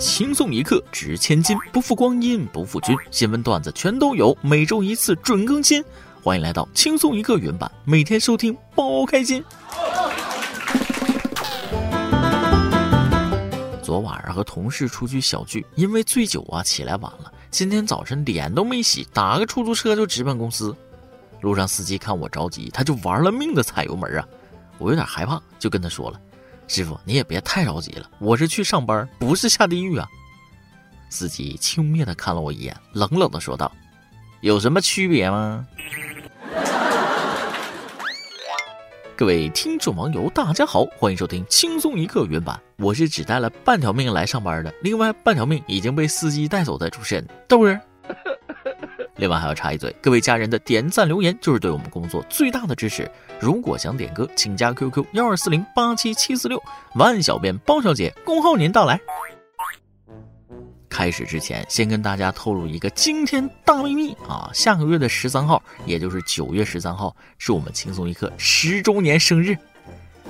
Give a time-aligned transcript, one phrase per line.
[0.00, 2.96] 轻松一刻值千金，不负光阴不负君。
[3.10, 5.84] 新闻段子全都有，每周一次准更新。
[6.22, 9.44] 欢迎来到轻松一刻原版，每天收听包开心。
[13.82, 20.74] 昨晚上和同事出去小聚，因为醉酒啊起来晚了，今天早晨脸都没洗，打个出租车就直奔公司。
[21.42, 24.26] 路上司机看我着急，他就玩了命的踩油门啊！
[24.78, 26.18] 我有点害怕，就跟他说了。
[26.72, 30.06] 师傅，你也别太着急了，我是去上班，不是下地狱啊。
[31.08, 33.72] 司机轻蔑的看了我一眼，冷冷的说道
[34.40, 35.66] ：“有什么区别吗？”
[39.16, 42.56] 各位听众网友，大家好，欢迎收听轻松一刻原版。
[42.76, 47.80] 我是只带了半条命来上班的，另外半条命已经被司机带走的主持人豆儿。
[49.16, 53.10] 另外还要插一嘴，各位家人的点赞留言就是对我们工作最大的支持。
[53.40, 56.62] 如果想点歌，请加 QQ 幺二四零八七七四六，
[56.94, 59.00] 万小编包小姐恭候您到来。
[60.90, 64.50] 开始之前，先跟大家透露一个惊天大秘密啊！
[64.52, 69.56] 下个月的十三号，也就是九月十三号，是我们轻松一刻十周年生日。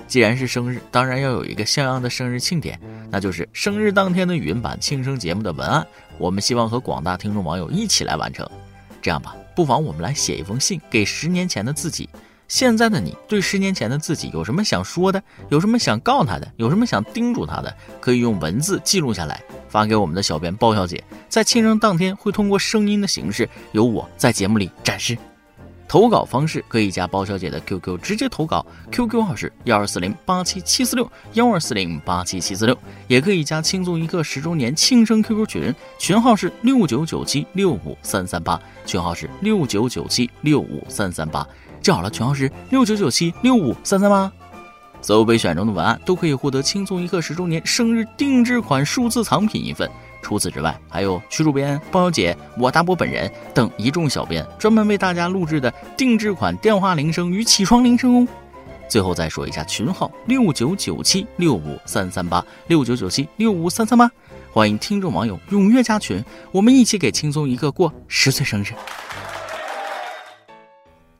[0.06, 2.80] 既然是生日，当然要有一个像样的生日庆典，
[3.11, 5.84] 那就是生日当天的语音版庆生节目的文案。
[6.19, 8.48] 我们希望和广大听众网友一起来完成。
[9.02, 12.08] 这样吧，不妨我们来写一封信给十年前的自己。
[12.50, 15.22] 现在的你对十年前的自己有什么想说的？
[15.50, 16.52] 有什么想告他的？
[16.56, 17.72] 有什么想叮嘱他的？
[18.00, 21.02] 可以用文字记录下来，发给我们的小编包小姐。
[21.28, 25.16] 在庆生当天，会通过声音的形式，由我在节目里展示。
[25.86, 41.46] 投稿方式可以加包小姐的 QQ 直接投稿，QQ 号是幺二四零八七七四六幺二四零八七七四六，也可以加轻松一刻十周年庆生 QQ 群，群号是六九九七六五三三八，群号是六九九七六五三三八，
[41.91, 44.30] 找了，群号是六九九七六五三三八。
[45.02, 49.91] 所有被选中的文案都可以获得轻松一刻十周年生日定制款数字藏品一份。
[50.22, 58.28] 除此之外，还有曲主编、包小姐、我大伯本人等一众小编专门为大家录制的定制款电话铃声与起床铃声哦。
[58.89, 64.08] 最后再说一下群号：六九九七六五三三八六九九七六五三三八，
[64.52, 68.68] 欢迎听众网友踊跃加群，我们一起给轻松一刻过十岁生日。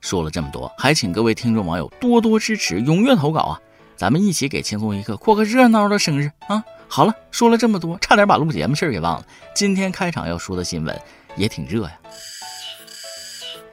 [0.01, 3.61] 说了这么多，还请各位听众网友多多支持，踊跃投稿啊！
[3.95, 6.63] 咱们一起给轻松一刻过个热闹的生日啊！
[6.87, 9.25] 好了，说了这么多，差点把录节目事儿给忘了。
[9.55, 10.99] 今天开场要说的新闻
[11.37, 11.91] 也挺热呀。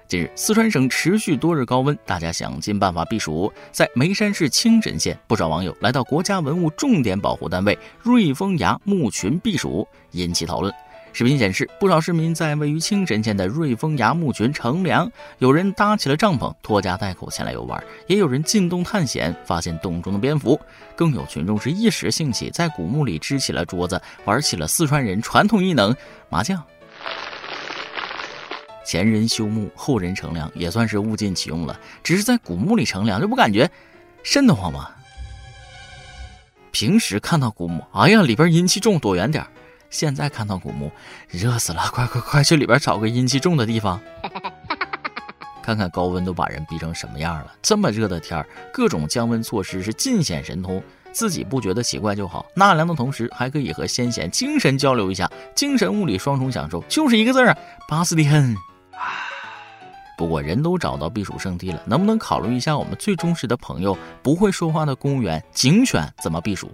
[0.07, 3.51] 近日，四川省持续多日高温，大家想尽办法避暑。
[3.73, 10.73] 在眉山市清真县，不少网友来到国家文物重点保护单位瑞丰崖墓群避暑，引起讨论。
[11.19, 20.57] 视频显示，不少市民在位于清真县的瑞丰崖墓群乘凉，有人搭起了帐篷，拖家带口前来游玩，也有人进洞探险，发现洞中的蝙蝠，
[20.95, 25.93] 更有群众是一时兴起，在古墓里支起了桌子，玩起了四川人传统艺能
[26.29, 26.63] 麻将。
[28.85, 31.81] 前人修墓，后人乘凉，也算是物尽其用了。
[32.05, 33.69] 只是在古墓里乘凉，这不感觉
[34.23, 34.89] 瘆得慌吗？
[36.71, 39.45] 平时看到古墓，哎呀，里边阴气重，躲远点。
[39.91, 40.91] 现在看到古墓，
[41.29, 41.83] 热死了！
[41.93, 44.01] 快快快，去里边找个阴气重的地方。
[45.63, 47.53] 看看高温都把人逼成什么样了！
[47.61, 50.83] 这么热的天儿，各种降温措施是尽显神通，
[51.13, 52.47] 自己不觉得奇怪就好。
[52.55, 58.57] 纳凉的同时，还可以和先贤精神交流一下，精神物理双重享受，就是一个字儿啊，巴斯蒂恩。
[60.17, 66.73] 不过人都找到避暑胜地了，能不能考虑一下我们最忠实的朋友不会说话的公务员警犬怎么避暑？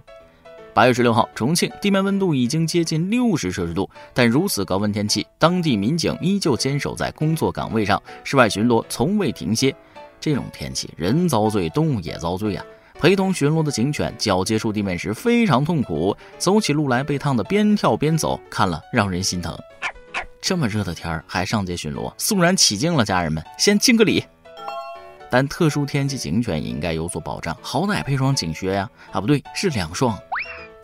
[0.75, 9.73] 八月十六号，重庆地面温度已经接近六十摄氏度，但如此高温天气，当地民警依旧坚守在工作岗位上，室外巡逻从未停歇。
[10.19, 12.65] 这种天气，人遭罪，动物也遭罪啊！
[12.99, 19.57] 陪同巡逻的警犬脚接触地面时非常痛苦，走起路来被烫得边跳边走，看了让人心疼。
[20.41, 24.21] 这么热的天儿还上街巡逻，肃然起敬了，家人们先敬个礼。
[25.31, 28.89] 但特殊天气，警犬也应该有所保障，好歹配双警靴呀！
[29.13, 30.19] 啊，不对，是两双。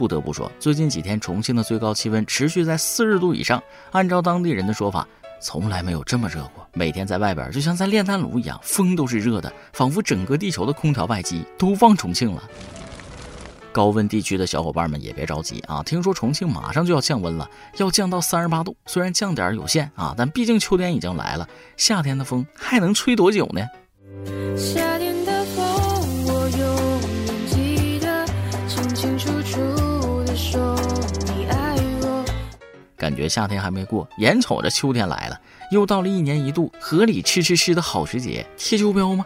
[0.02, 3.62] 不得不说，最近几天重庆的最高气温持续在四十度以上。
[3.92, 5.08] 按照当地人的说法，
[5.40, 6.68] 从来没有这么热过。
[6.74, 12.42] 每天在外边就像在炼丹炉一样，风都是热的，仿佛整个地球的空调外机都放重庆了。
[13.72, 17.48] 高温地区的小伙伴们也别着急啊，听说重庆马上就要降温了，
[17.78, 18.76] 要降到三十八度。
[18.88, 21.48] 虽然降点有限啊，但毕竟秋天已经来了，
[21.78, 23.62] 夏天的风还能吹多久呢？
[24.58, 25.21] 夏天
[33.02, 39.26] 感觉夏天还没过，眼瞅着秋天来了，又到了一年一度河里吃吃吃的好时节，贴秋膘吗？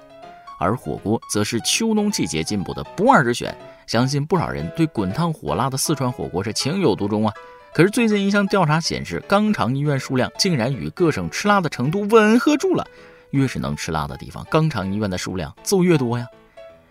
[0.62, 3.54] 而火锅则是秋冬季节进补的不二之选。
[3.86, 7.34] 相信不少人对滚烫火辣的四川火锅是情有独钟啊。
[7.74, 12.88] 可是最近一项调查显示，肛肠医院数量竟然与各省吃辣的程度吻合住了。
[13.32, 16.26] 越是能吃辣的地方，肛肠医院的数量就越多呀。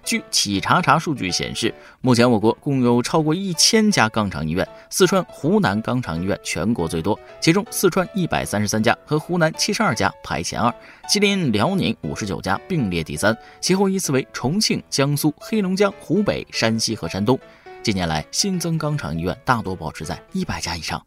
[0.05, 10.73] 据企查查数据显示，目前我国共有超过一千家肛肠医院，四川、湖南肛肠医院全国最多，其中四川一百三十三家和湖南七十二家排前二，
[11.09, 17.39] 吉林、辽宁五十九家并列第三，其后依次为重庆、江苏、黑龙江、湖北、山西和山东。
[17.83, 21.03] 近年来新增肛肠医院大多保持在一百家以上。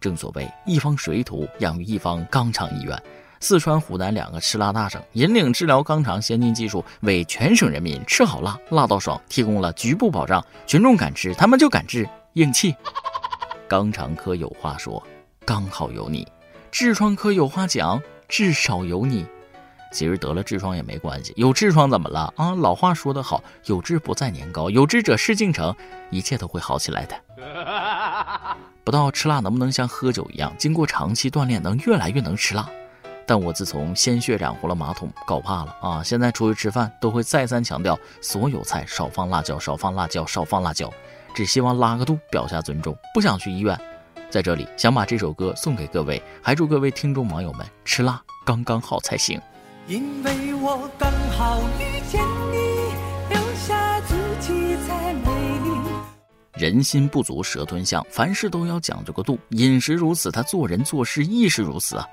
[0.00, 3.00] 正所谓一方水土养育一方肛肠医院。
[3.42, 10.42] 四川、湖南两个吃辣大省，引领治疗肛肠先进技术，为全省人民吃好辣、辣到爽提供了局部保障。
[10.64, 12.72] 群众敢吃，他们就敢治，硬气。
[13.68, 15.02] 肛肠科有话说：
[15.44, 16.24] 刚好有你。
[16.70, 19.26] 痔疮科有话讲：至少有你。
[19.90, 22.54] 其实得了痔疮也没关系，有痔疮怎么了啊？
[22.54, 25.74] 老话说得好，有志不在年高，有志者事竟成，
[26.10, 27.16] 一切都会好起来的。
[28.84, 32.70] 不知道吃辣能不能像喝酒一样，经过长期锻炼，能越来越能吃辣。
[33.32, 36.02] 但我自从鲜血染红了马桶，搞怕了啊！
[36.02, 40.92] 现在出去吃饭都会再三强调，所有菜少放辣椒，少放辣椒，少放辣椒，
[41.34, 43.74] 只希望拉个肚，表下尊重，不想去医院。
[44.28, 49.40] 在这里想把这首歌送给各位，还祝各位听众网友们吃辣刚刚好才行。
[49.86, 52.20] 因为我刚好遇见
[52.50, 55.30] 你，留下足迹才美
[55.64, 55.70] 丽。
[56.52, 62.06] 人心不足蛇吞象，凡事都要讲究个度，饮食如此，他做人做事亦是如此啊。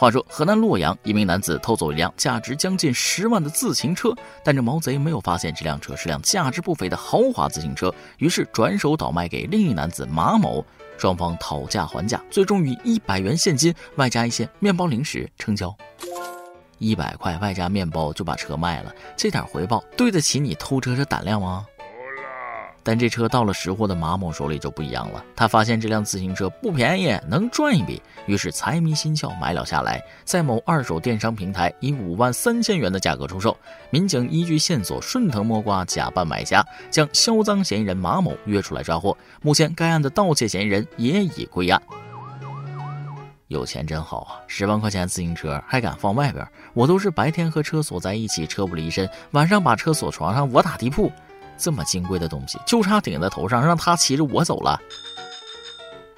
[0.00, 10.64] 话说，河南洛阳一名男子偷走一辆价值将近十万的自行车，但这毛贼没有发现这辆车是辆价值不菲的豪华自行车，于是转手倒卖给另一男子马某，
[10.96, 15.76] 双方讨价还价，最终以一百元现金外加一些面包零食成交。
[16.78, 21.66] 一百块外加面包就把车卖了，这点回报对得起你偷车这胆量吗？
[22.90, 25.24] 但这车到了识货的马某手里就不一样了。
[25.36, 33.56] 他发现这辆自行车不便宜，能赚一笔，于是财迷心窍买了下来，在某二手电商平台以五万三千元的价格出售。
[33.90, 39.16] 民警依据线索顺藤摸瓜，假扮买家，将销赃嫌疑人马某约出来抓获。
[39.40, 41.80] 目前该案的盗窃嫌疑人也已归案。
[43.46, 44.42] 有钱真好啊！
[44.48, 46.44] 十万块钱自行车还敢放外边？
[46.74, 51.12] 我都是白天和车锁在一起，车不离身，晚上把车锁床上，我打地铺。
[51.60, 54.80] 这么金贵的东西，就差顶在头上，让他骑着我走了。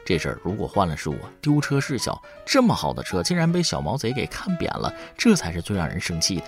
[0.05, 6.45] 这事儿如果换了是我，丢车事小，这么好的车竟然被小毛贼给看扁了，这才是最让人生气的。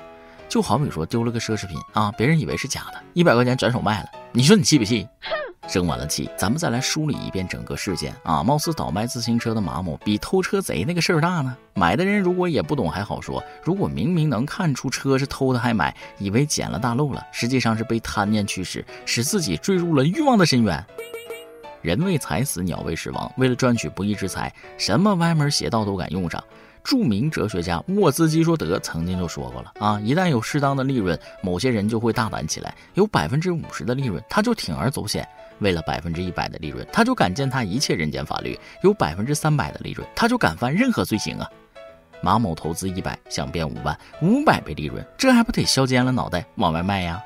[0.49, 5.09] 就好比说丢了个奢侈品啊，别人以为是假的，一百块钱转手卖了，你说你气不气？
[5.21, 5.31] 哼
[5.67, 8.45] 生完了气，咱们再来梳理一遍整个事件啊！
[8.45, 11.57] 貌似倒卖自行车的马某比偷车贼那个事儿大呢。
[11.75, 20.85] 买的人如果也不懂还好说，如果明明能看出车是偷的还买，以为捡了大漏了，实际上是被贪念驱使，使自己坠入了欲望的深渊。
[21.83, 23.31] 人为财死，鸟为食亡。
[23.37, 26.43] 为了赚取不义之财，什么歪门邪道都敢用上。
[26.83, 32.75] 著名哲学家沃兹基说德曾经就说过了啊，一旦有适当的利润，某些人就会大胆起来。
[32.93, 35.27] 有百分之五十的利润，他就铤而走险。
[35.61, 41.49] 为了百分之一百的利润，他就敢践踏一切人间法律；有百分之三百的利润，他就敢犯任何罪行啊！
[42.21, 47.23] 马某投资一百，想变五万，五百倍利润，这还不得削尖了脑袋往外卖呀？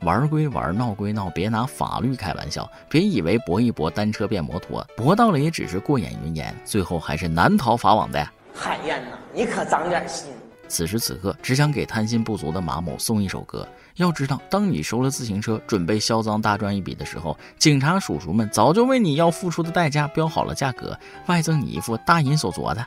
[0.00, 2.68] 玩归玩，闹归闹，别拿法律开玩笑。
[2.90, 8.28] 别以为搏一搏，单车变摩托，搏到了也只是过眼云烟，最后还是难逃法网的。
[8.52, 10.32] 海燕呐，你可长点心！
[10.68, 13.66] 此时此刻，只想给贪心不足的马某送一首歌。
[13.96, 22.82] 要知道，当你收了自行车，准备销赃大赚一笔的时候，警察叔叔们早就为你要付出的代价标好了价格，外赠你一副大银手镯子。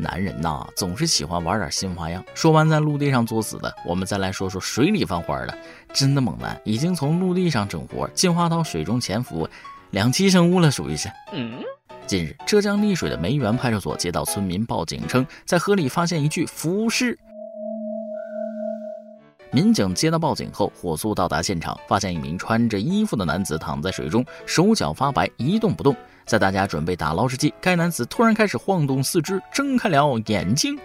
[0.00, 2.22] 男人呐，总是喜欢玩点新花样。
[2.32, 5.58] 说完在陆地上作死的，我们再来说说水里犯花的。
[5.92, 9.48] 真的猛男已经从陆地上整活进化到水中潜伏，
[9.90, 11.10] 两栖生物了，属于是。
[12.06, 17.18] 近日，浙江丽水的梅园派出所接到村民报警称，在河里发现一具浮尸。
[19.50, 25.96] 民警接到报警后，火速到达现场，发现一名穿着衣服的男子躺在水中，手脚发白，一动不动。
[26.26, 30.78] 在大家准备打捞之际，该男子突然开始晃动四肢，睁开了眼睛。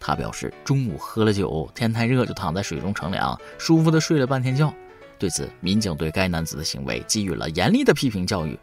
[0.00, 4.72] 他表示，中午喝了酒，天太热，就躺在水中乘凉，舒服的睡了半天觉。
[5.16, 8.58] 对此，民警对该男子的行为给予了严厉的批评教育。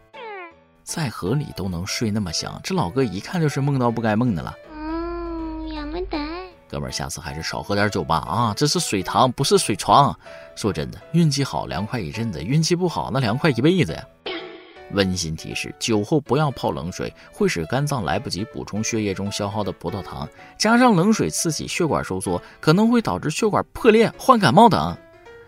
[0.84, 4.54] 在河里都能睡那么香，这老哥一看就是梦到不该梦的了。
[6.70, 8.54] 哥们儿，下次还是少喝点酒吧啊！
[8.56, 10.18] 这是水塘，不是水床。
[10.56, 14.04] 说真的，运气好凉快一阵子，运气不好那凉快一辈子呀。
[14.92, 24.98] 温馨提示：酒后不要泡冷水，会使肝脏来不及补充血液中消耗的葡萄糖，加上冷水刺激血管收缩，可能会导致血管破裂、患感冒等。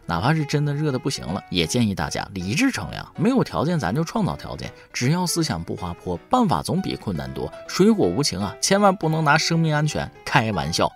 [0.10, 3.08] 哪怕是真的热的不行了，也建议大家理智乘凉。
[3.16, 7.48] 没有条件咱就创造条件，只要思想不滑坡，办法总比困难多。
[7.68, 10.92] 水火无情啊，千万不能拿生命安全开玩笑。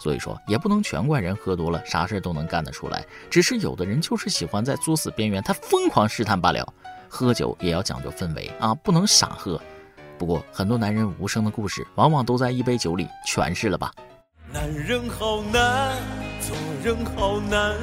[0.00, 3.04] 所以说，也不能全怪人喝多了，啥事都能干得出来。
[3.28, 6.66] 只是有的人就是喜欢在作死边缘，他疯狂试探罢了。
[7.10, 9.60] 喝酒也要讲究氛围啊，不能傻喝。
[10.16, 13.92] 不过，很多男人无声的故事，往往都在一杯酒里诠释了吧。
[14.52, 15.96] 男人好难，
[16.40, 17.74] 做人好难，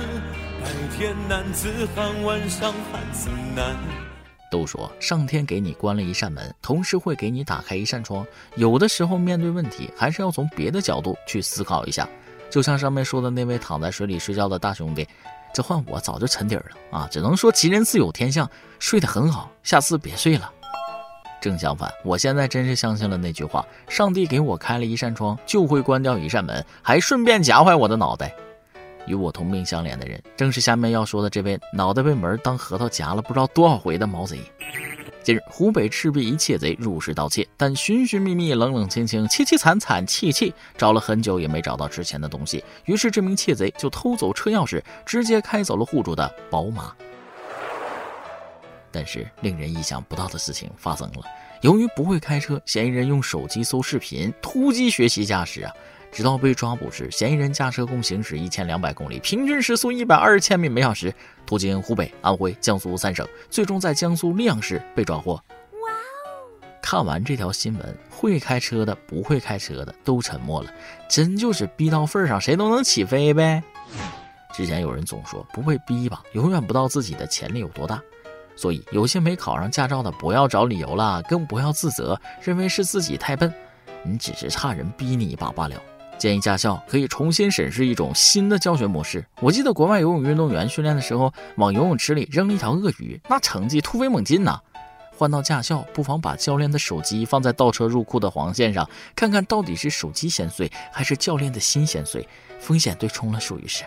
[0.62, 3.76] 白天男子汉，晚上汉子难。
[4.50, 8.26] 都说上天给你关了一扇门，同时会给你打开一扇窗。
[8.56, 12.08] 有的时候面对问题，还是要从别的角度去思考一下。
[12.50, 15.06] 就像上面说的那位躺在水里睡觉的大兄弟，
[15.54, 17.08] 这换我早就沉底了啊！
[17.12, 20.52] 只能说吉人自有天相，睡得很好，下次别睡了。
[21.44, 28.34] 正相反，我现在真是相信了那句话：上帝给我开了一扇窗，就会关掉一扇门，还顺便夹坏我的脑袋。
[29.08, 34.40] 与我同病相怜的人，正是下面要说的这位脑袋被门当核桃夹了不知道多少回的毛贼。
[35.22, 42.64] 近日，湖北赤壁一窃贼入室盗窃，但寻寻觅觅、冷冷清清、凄凄惨惨戚戚，找了很久也没找到值钱的东西。
[42.86, 46.94] 于是，这名窃贼就偷走车钥匙，直接开走了户主的宝马。
[48.94, 51.24] 但是，令人意想不到的事情发生了。
[51.62, 55.74] 由于不会开车，嫌疑人用手机搜视频，突击学习驾驶啊。
[56.12, 61.12] 直到被抓捕时，嫌疑人驾车共行驶一千两百公里，平均时速一百二十千米每小时，
[61.44, 65.34] 途经湖北、安徽、江苏三省，最终在江苏溧阳市被抓获。
[65.34, 65.40] 哇
[66.30, 66.70] 哦！
[66.84, 70.72] 看完这条新闻，会开车的、不会开车的都沉默了。
[71.10, 73.64] 真就是逼到份上，谁都能起飞呗。
[74.54, 78.00] 之前有人总说不会逼吧，永远不知道自己的潜力有多大。
[78.56, 83.54] 所以有些没考上驾照的，不要找理由了，更不要自责，认为是自己太笨，
[84.04, 85.76] 你只是差人逼你一把罢了。
[86.18, 89.26] 建议驾校可以重新审视一种新的教学模式。
[89.42, 94.60] 我记得国外游泳运动员训练的时候，往游泳池里扔了一条鳄鱼，那成绩突飞猛进呐。
[95.16, 102.28] 换到驾校，不妨把教练的手机放在倒车入库的黄线上，看看到底是手机先碎，还是教练的心先碎，
[102.60, 103.84] 风险对冲了，属于是。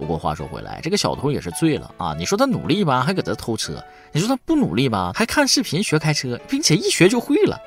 [0.00, 2.14] 不过话说回来，这个小偷也是醉了啊！
[2.16, 3.74] 你说他努力吧，还搁这偷车；
[4.12, 7.60] 你说他不努力吧，还看视频学开车，并且一学就会了。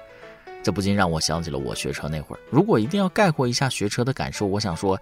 [0.63, 2.39] 这不禁让我想起了我学车那会儿。
[2.49, 4.99] 如果一定要概括一下学车的感受，我想说，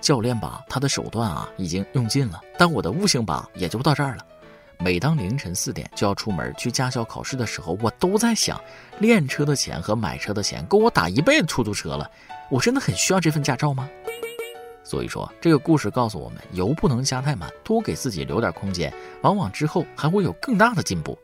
[0.00, 4.24] 教练吧，他的手段啊已经用尽了，但我的悟性吧也就到这儿了。
[4.78, 8.60] 每当凌晨四点就要出门去驾校考试的时候，我都在想，
[9.00, 12.08] 练车的钱和买车的钱够我打一辈子出租车了。
[12.48, 13.90] 我真的很需要这份驾照吗？
[14.88, 18.90] 所以说，这个故事告诉我们，油不能加太满，多给自己留点空间，
[19.20, 21.18] 往往之后还会有更大的进步。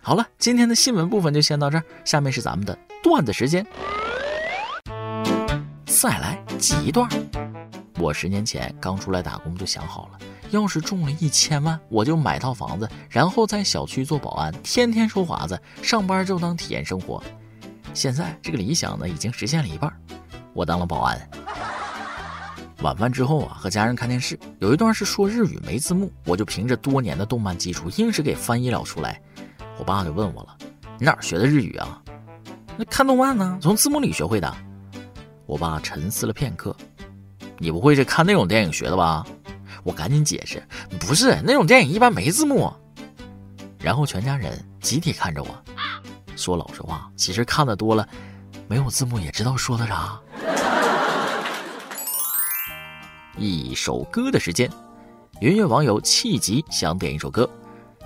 [0.00, 3.66] 好了，今天的新闻部分就先到这儿，下面是咱们的段子时间。
[5.84, 7.08] 再来几段。
[7.98, 10.18] 我十年前刚出来打工就想好了，
[10.50, 17.20] 要是中了一千万，我就买套房子，然后在小区做保安，天天收华子，上班就当体验生活。
[17.92, 19.92] 现在这个理想呢，已经实现了一半，
[20.52, 21.28] 我当了保安。
[22.82, 29.20] 晚饭之后啊，和家人看电视，有一段是说日语没字幕，我就凭着多年的动漫基础，硬是给翻译了出来。
[29.78, 30.56] 我爸就问我了
[30.98, 32.00] ：“你哪儿学的日语啊
[32.76, 34.54] ？”“那看动漫呢，从字幕里学会的。”
[35.46, 36.76] 我爸沉思了片刻
[37.58, 39.26] ：“你不会是看那种电影学的吧？”
[39.82, 40.62] 我赶紧解释
[41.00, 42.72] ：“不是，那种电影一般没字幕。”
[43.80, 45.48] 然后全家人集体看着我，
[46.36, 48.06] 说老实话，其实看的多了，
[48.68, 50.20] 没有字幕也知道说的啥。
[53.38, 54.70] 一首歌的时间，
[55.40, 57.48] 云云网友气急想点一首歌。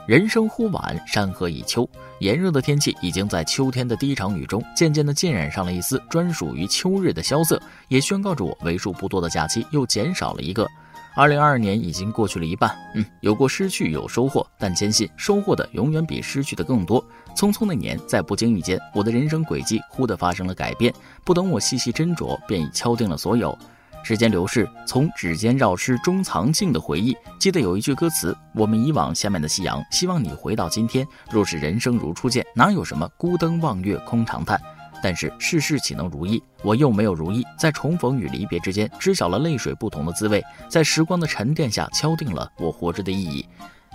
[0.04, 1.88] 人生忽晚，山河已秋。
[2.18, 10.68] 炎热的天气已经在秋天的第一场雨中，渐渐地浸染上了一丝专属于秋日的萧瑟，也宣告着我为数不多的假期又减少了一个。
[11.14, 17.04] 二零二二年已经过去了一半，嗯，有过失去，有收获，但坚信收获的永远比失去的更多。
[17.36, 20.92] 匆匆那年，在不经意间，我的人生轨迹忽地发生了改变，
[21.24, 23.56] 不等我细细斟酌，便已敲定了所有。
[24.02, 27.16] 时间流逝，从指尖绕失中藏尽的回忆。
[27.38, 31.06] 记得有一句歌词：“我们以往下面的夕阳，希望你回到今天。
[31.30, 34.60] 若是人生如初见，哪有什么孤灯望月空长叹？
[35.02, 36.42] 但是世事岂能如意？
[36.62, 43.46] 我又没有如意，在重逢与离别之间，知晓了泪水不同的滋味，在时光的沉淀下，敲定了我活着的意义。”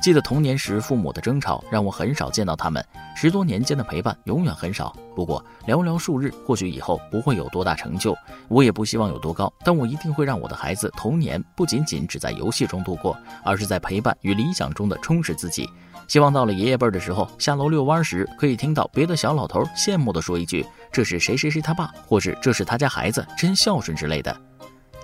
[0.02, 2.86] 记得童年时父母的争吵，让我很少见到他们。
[3.16, 4.96] 十多年间的陪伴，永远很少。
[5.16, 8.16] 不过寥寥数日，或许以后不会有多大成就，
[8.48, 9.52] 我也不希望有多高。
[9.64, 15.68] 但我一定会让我的孩子童年不仅仅只在游戏中度过，而是在陪伴与理想中的充实自己。
[16.08, 24.36] 希望到了爷爷辈的时候，下楼遛弯时，可以听到别的小老头羡慕地说一句：“这是谁谁谁他爸，或是这是他家孩子，真孝顺之类的。”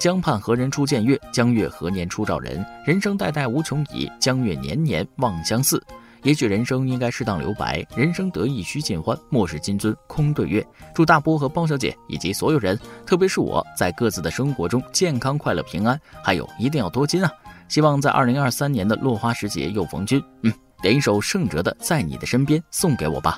[0.01, 1.15] 江畔何人初见月？
[1.31, 2.65] 江月何年初照人？
[2.83, 5.79] 人生代代无穷已，江月年年望相似。
[6.23, 10.65] 也许人生应该适当留白，人生得意须尽欢，莫使金樽空对月。
[10.95, 17.31] 祝大波和包小姐以及所有人，特别是我在各自的生活中健康、快乐、平安，还有一定要多金啊！
[17.67, 20.19] 希望在二零二三年的落花时节又逢君。
[20.41, 23.37] 嗯，点一首盛哲的《在你的身边》送给我吧。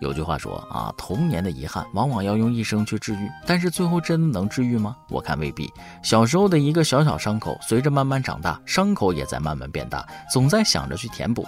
[0.00, 4.96] 有句话说啊，童年的遗憾往往要用一生去治愈，但是最后真的能治愈吗？
[5.08, 5.72] 我看未必。
[6.02, 11.44] 小时候的一个小小伤口，随着慢慢长大，伤口也在慢慢变大，总在想着去填补。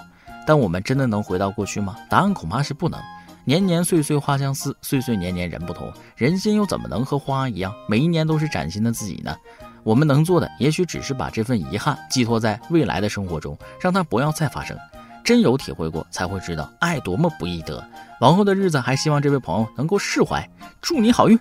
[0.46, 1.94] 但我们真的能回到过去吗？
[2.08, 3.00] 答案恐怕是不能。
[3.44, 9.34] 年年岁岁花相似，岁岁年年人不同，人心又怎么能和花一样，每一年都是崭新的自己呢？
[9.82, 14.76] 我们能做的，也许只是把这份遗憾寄托在未来的生活中，让它不要再发生。
[15.24, 17.82] 真有体会过，才会知道爱多么不易得。
[18.20, 20.48] 往后的日子，还希望这位朋友能够释怀。
[20.80, 21.38] 祝你好运。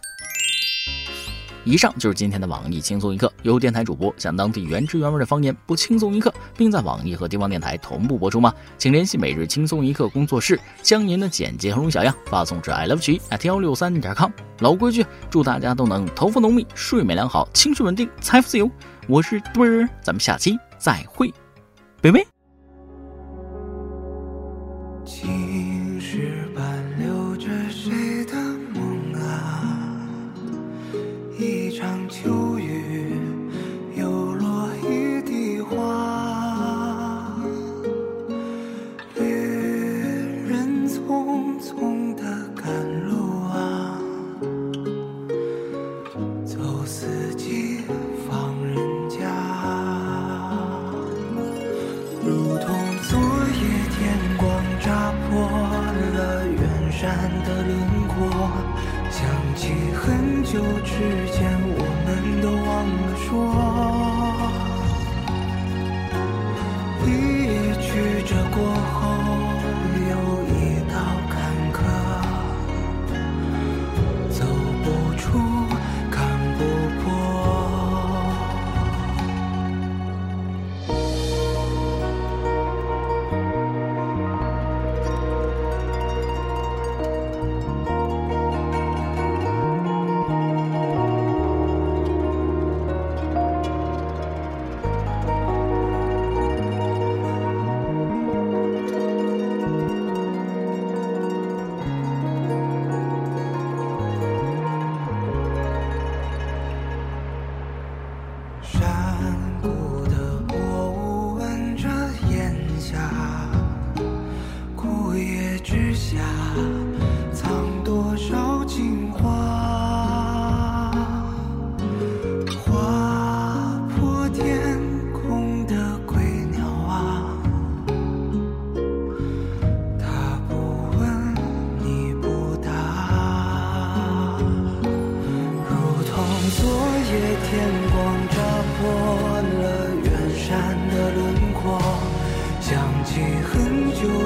[1.65, 8.51] 以上就是今天的网易轻松一刻，由电台主播向当地原汁原味的方言播轻松一刻，并在网易和地方电台同步播出吗？
[8.77, 14.31] 请联系每日轻松一刻工作室，将您的简介和小样发送至 i love 曲 at 幺六三点 com。
[14.59, 18.71] 老规矩，祝大家都能头发浓密，睡眠良好，情绪稳定，财富自由。
[19.07, 21.31] 我是墩儿，咱们下期再会，
[22.01, 22.38] 拜拜。
[25.11, 26.68] 青石板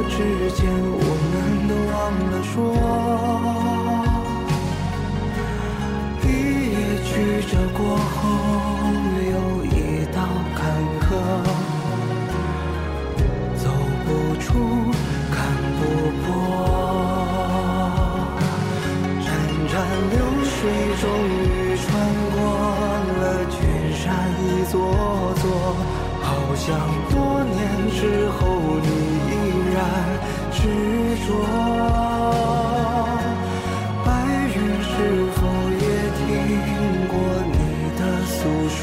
[0.10, 0.18] 之
[0.52, 1.34] 间我们
[1.68, 1.94] 都忘
[2.32, 2.54] 了说
[6.22, 6.26] 一
[6.70, 7.10] 叶曲
[7.50, 8.14] 折过后
[9.32, 9.32] 又
[9.66, 9.78] 一
[10.14, 10.18] 道
[10.56, 10.62] 坎
[11.02, 11.06] 坷
[13.56, 13.64] 走
[14.06, 14.08] 不
[14.40, 14.46] 出
[15.32, 15.36] 看
[15.78, 15.82] 不
[16.22, 16.26] 破。
[19.22, 19.26] 潺
[19.70, 19.72] 潺
[20.12, 20.54] 流水
[21.02, 21.84] 终于穿
[22.32, 22.36] 过
[23.20, 23.56] 了群
[23.96, 24.04] 山
[24.40, 24.74] 一座
[25.42, 25.44] 座
[26.22, 26.68] 好像
[27.10, 27.14] 多
[27.44, 27.60] 年
[27.92, 28.42] 之后
[28.82, 29.13] 你
[29.74, 29.82] 然
[30.52, 30.62] 执
[31.26, 31.28] 着。
[34.06, 34.08] 白
[34.54, 34.94] 云是
[35.34, 35.40] 否
[35.82, 35.84] 也
[36.20, 36.22] 听
[37.08, 37.12] 过
[37.52, 37.58] 你
[37.98, 38.34] 的诉
[38.70, 38.80] 说？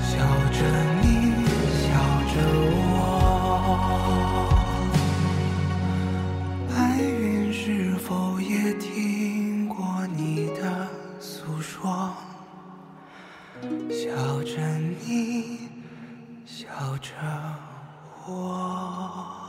[0.00, 0.12] 笑
[0.52, 0.58] 着
[1.00, 1.04] 你，
[1.80, 1.82] 笑
[2.32, 2.34] 着
[2.76, 2.86] 我。
[6.68, 7.64] 白云是
[7.96, 8.08] 否
[8.40, 9.76] 也听过
[10.14, 10.60] 你的
[11.18, 12.12] 诉说？
[13.88, 14.02] 笑
[14.42, 14.60] 着
[15.06, 15.70] 你，
[16.44, 16.68] 笑
[17.00, 17.08] 着
[18.26, 19.43] 我。